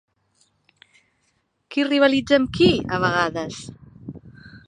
Qui 1.75 1.85
rivalitza 1.89 2.39
amb 2.39 2.51
qui, 2.59 2.69
a 2.97 3.01
vegades? 3.05 3.63